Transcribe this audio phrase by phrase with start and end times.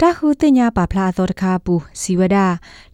[0.00, 2.36] တာဟုတင်ညာပါဖလာသောတခါပူစီဝဒ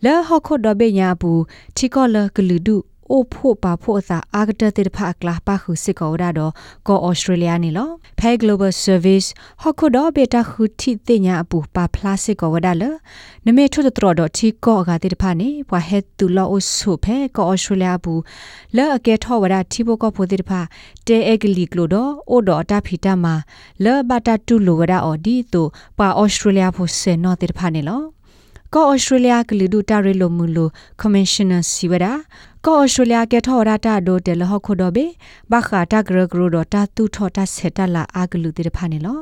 [0.05, 1.31] လဲဟခုဒဘေညာပူ
[1.77, 2.77] ချီကောလကလူဒု
[3.11, 6.53] အိုဖို့ပါဖို့အသာအာဂတတေဖာကလာပါခုစစ်ကောရတော့
[6.89, 9.29] ကောဩစတြေးလျနေလောဖဲ global service
[9.63, 12.85] ဟခုဒဘေတာခုတီတင်ညာအပူပါဖလာစစ်ကောဝဒါလ
[13.47, 18.21] နမေထုတတော်တော့ချီကောကတေဖာနေဘွာဟက်တူလောအိုဆုဖဲကောဩစတြေးလျဘူး
[18.77, 20.61] လဲအကဲထောဝဒါတီဘကောဖို့တေဖာ
[21.07, 23.35] တဲအဂလီကလိုတော့အိုတော့တာဖီတာမှာ
[23.85, 25.67] လဲဘတာတူလိုဝဒါအော်ဒီတို
[25.99, 28.03] ပါဩစတြေးလျဖို့ဆေနော်တေဖာနေလော
[28.75, 30.69] ကောဩစတြေးလျကလီဒူတာရီလိုမူလို
[31.01, 32.13] ကွန်မရှင်နာစီဝဒါ
[32.67, 35.07] ကောဩစတြေးလျကထော်ရတာဒိုတယ်လဟခုဒိုဘေ
[35.53, 39.19] ဘခါတာဂရဂရဒိုတာတူထော်တာဆက်တလာအာဂလူတေဖာနေလော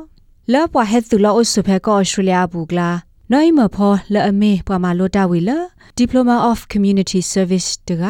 [0.53, 2.89] လောပွားဟက်သူလောအဆုဖဲကောဩစတြေးလျဘူးကလာ
[3.31, 5.51] နိုင်မဖောလဲအမေပွားမလိုတာဝီလ
[5.99, 8.03] Diploma of Community Service တက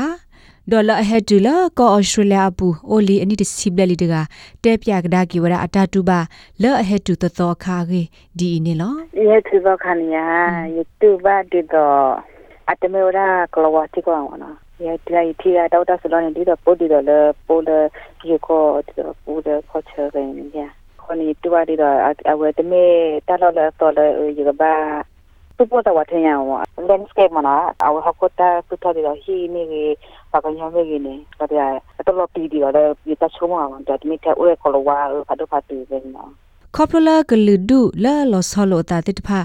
[0.72, 4.16] ဒေါ်လာဟက်ဒူလာကောဩစတြေးလျဘူးအိုလီအနိတစီဘလလီတက
[4.64, 6.20] တဲပြကဒါကီဝရအတာတူပါ
[6.62, 8.02] လဲအဟက်ဒူတသောခါကေ
[8.40, 8.94] ဒီနေလော
[9.30, 10.26] ye tu ba khan ya
[10.76, 11.84] ye tu ba de do
[12.72, 13.84] atme ora klowa
[14.80, 16.88] ti ko na ye tla i thi ga daw ta salon ni do po di
[16.88, 17.90] do le po le
[18.24, 21.76] ki ko do po de ko che ga ni ya ko ni tu ba di
[21.76, 25.04] do a we te me ta lo le to le ye ga ba
[25.58, 28.62] tu po ta wa the ya wa landscape ma na a we ha ko ta
[28.70, 29.98] tu ta di do hi ni ge
[30.32, 33.16] ba ka nya me ge ni ta ya to lo pi di do le ye
[33.16, 35.76] ta chu ma wa ta mi ta o ko lo wa fa do fa tu
[35.92, 36.24] ge na
[36.76, 39.40] ခေါပလကလူဒုလာလောဆလောတာတိတဖာ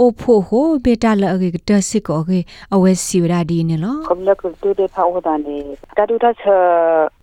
[0.00, 2.38] အိုဖိုဟိုဘေတာလအကေတစစ်ကောကေ
[2.74, 5.56] အဝဲစီဝရာဒီနေလော comme le culture de pa oda ne
[5.96, 6.54] ta du ta cha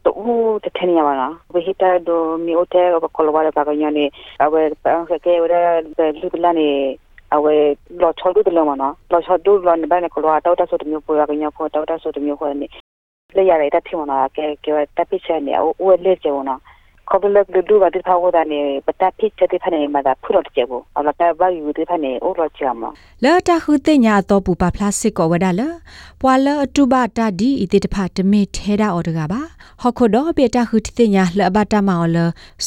[0.05, 3.61] to u te theni ya na we hita do mi ote ko ko wa ba
[3.67, 4.05] ga nya ne
[4.45, 5.47] awe pa ke ke wa
[6.19, 6.67] lu la ne
[7.35, 7.53] awe
[8.01, 10.21] lo chol du de lo ma na lo chol du lo ne ba ne ko
[10.21, 12.31] wa ta ta so de mi po ga nya po ta ta so de mi
[12.39, 12.67] ko ne
[13.35, 16.13] le ya re ta thi ma na ke ke ta pi che ne o le
[16.23, 16.76] je na ခေါပလက်
[17.67, 22.81] ဒူကတိဖောက်တာနေပတဖိချက်တိဖနေမှာဖုရတ်ကျေဘူးအလတာဘာယူတိဖနေအိုရချာမ
[23.23, 25.61] လာတာခုတင်ညာတော့ပူပါပလတ်စစ်ကောဝဒါလ
[26.21, 29.41] ပွာလအတူပါတာဒီအတိတဖတမေထဲတာအော်တကပါ
[29.81, 32.17] ဟခုတော့ပေတာခုတင်ညာလဘတာမော်လ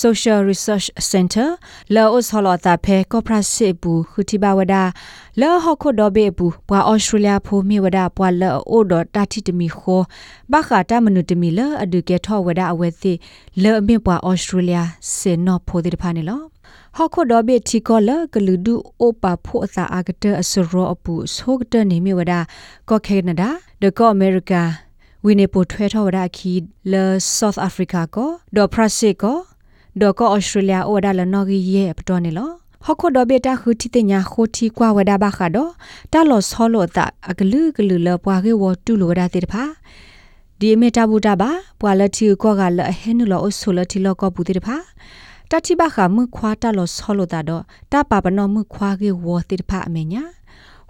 [0.03, 1.49] Social Research Center
[1.95, 4.83] လောအစဟလတာဖဲကောပရစစ်ဘူးခုတိပါဝဒါ
[5.41, 10.03] လောဟခုတော့ဘေဘူးပွာဩစတြေးလျဖိုမီဝဒါပွာလောအိုဒတာတိတမီခို
[10.53, 13.13] ဘခတာမနုတမီလအဒုကေထောဝဒါအဝဲသိ
[13.63, 14.79] လောအမေပွာဩစတြေးလျ
[15.17, 16.41] စေနောဖိုဒီတဖာနေလော
[16.97, 22.41] ဟခုဒဘေတီကောလကလူဒူအိုပါဖို့အစာအကတအစရောအပူဆိုကတနေမီဝဒါ
[22.89, 23.51] ကောကေနဒါ
[23.83, 24.63] ဒကောအမေရိကာ
[25.25, 26.53] ဝီနေပိုထွဲထောဝဒါခီ
[26.93, 26.95] လ
[27.37, 29.39] ဆော့အာဖရိကာကောဒေါ်ပရစစ်ကော
[30.01, 32.51] ဒေါ်ကောဩစတြေးလျအိုဒါလနော်ဂီယေပတော်နေလော
[32.85, 35.59] ဟခုဒဘေတာခူတီတညာခိုတီကွာဝဒါဘခါဒ
[36.13, 39.65] တာလောဆောလောတာအကလူကလူလပွားကေဝတူလိုဒါတေတဖာ
[40.61, 41.51] ဒီမေတာဘူတာပါ
[41.81, 44.77] ပွာလတီကောကလဟဲနုလောအဆိုလတီလောကပူတေတဖာ
[45.51, 47.63] တတိဘခမှုခွာတလောဆောလောတာတော့
[47.93, 50.23] တပပနောမှုခွာကေဝတေတဖာအမေညာ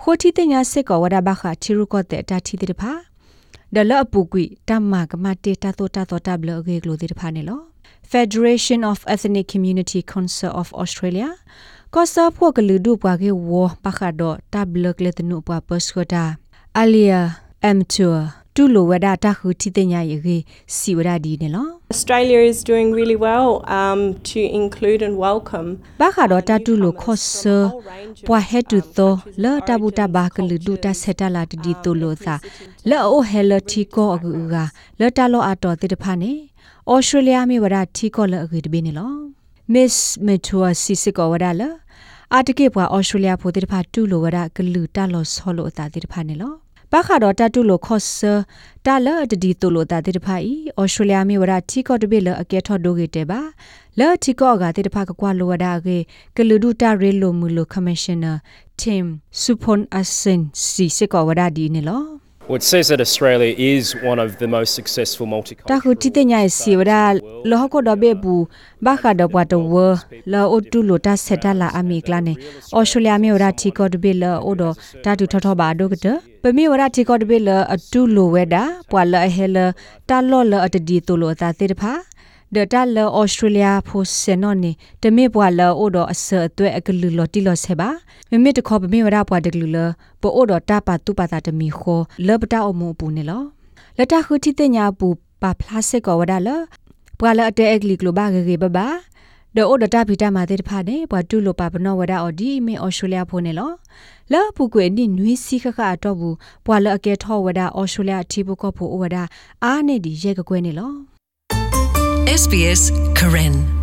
[0.01, 2.93] ခိုတီတညာစစ်ကောဝဒါဘခချီရုကောတဲ့တတိတေတဖာ
[3.75, 7.61] ဒလအပူကွီတမကမတေတာတော့တာတော့တဘလကေကလိုတေတဖာနေလော
[8.11, 11.29] Federation of Ethnic Community Council of Australia
[11.95, 13.53] ကောဆာဖို့ကလူဒုပွားကေဝ
[13.85, 16.25] ပခါဒတဘလကလက်နုပွားပစခတာ
[16.79, 17.21] အလီယာ
[17.65, 18.09] အမ်ချူ
[18.63, 20.37] တူလိုဝဒတာခုတီတညာယေ
[20.77, 23.49] စီဝဒဒီနေလော Australia is doing really well
[23.79, 24.01] um,
[24.31, 25.69] to include and welcome
[26.01, 27.57] ဘာခါတော့တတူလိုခော့ဆာ
[28.29, 29.13] ပွာဟက်တူသော
[29.43, 32.35] လော်တဘူတဘာကလူဒူတဆက်တလာတဒီတူလိုသာ
[32.91, 34.55] လော်အိုဟဲလတီကိုအကူက
[35.01, 36.33] လော်တလောအတော်တိတဖာနေ
[36.91, 39.13] ဩစတြေးလျမြေဝဒတီကိုလော်အကူတပင်းနေလော
[39.73, 39.97] Miss
[40.27, 41.71] Metua Sisiko wada la
[42.35, 46.55] အာတကေပွားဩစတြေးလျဖိုတိတဖာတူလိုဝရကလူတလောဆောလိုအတာတိတဖာနေလော
[46.93, 48.33] ပခါတော့တတူလိုခော့ဆာ
[48.87, 53.41] တာလတဒီတူလိုတာတိတဖာဤဩစတြေးလျမြေဝရတီကော့တပိလအကဲထော့ဒိုဂေတဲပါ
[53.99, 55.99] လော်တီကော့ကတိတဖာကကွာလိုဝဒါကေ
[56.37, 58.33] ကလူဒူတာရေလိုမူလိုကမရှင်နာ
[58.81, 59.07] Tim
[59.43, 62.03] Supon Asin စီစကောဝဒါဒီနေလော
[62.51, 66.93] Well, it says that Australia is one of the most successful တာ multicultural ခုတီတညာစီဝဒ
[67.51, 68.45] လောကဒဘေဘူး
[68.87, 69.75] ဘာခါဒဘဝတဝ
[70.33, 72.35] လောအတူလိုတာဆက်တလာအမီကလာနေ
[72.75, 74.63] အော်စတြေးလျမြေဝဒတီကောဒဘေလောအိုဒ
[75.05, 76.07] တာတူထထဘာဒုကတ
[76.43, 79.59] ပမေဝဒတီကောဒဘေလောအတူလိုဝဲတာပွာလဟဲလ
[80.09, 81.93] တာလောလအတဒီတူလိုတာတေတဖာ
[82.55, 87.89] ဒတာလဩစတြေးလျဖိုဆန်နော်နေတမေပွာလအိုဒအဆအသွဲအကလူလတီလဆေပါ
[88.31, 89.79] မမေတခေါ်ပမေဝဒပွာဒကလူလ
[90.21, 93.43] ပိုအိုဒတာပါတူပါတာတမီခောလပတာအမှုပူနေလော
[93.99, 95.09] လတာခုတီတညာပူ
[95.43, 96.49] ပါဖလားစစ်ကောဝဒါလ
[97.19, 98.87] ပွာလအတဲအကလီကလိုဘာဂေဘဘာ
[99.57, 103.71] ဒေအိုဒတာဖီတာမာတေတဖာနေပွာတူလိုပါပနောဝဒါအော်ဒီမေဩစတြေးလျဖိုနေလော
[104.33, 106.37] လောပုကွေနိနွေးစီခခအတော့ဘူး
[106.67, 109.17] ပွာလအကဲထောဝဒအော်စတြေးလျအတီဘကဖို့ဝဒ
[109.65, 110.93] အားနေဒီရဲကကွဲနေလော
[112.31, 113.80] SBS Karen